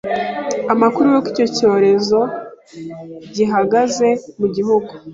amakuru 0.73 1.05
y'uko 1.11 1.27
iki 1.33 1.45
cyorezo 1.57 2.19
gihagaze 3.35 4.09
mu 4.39 4.47
gihugu. 4.55 4.91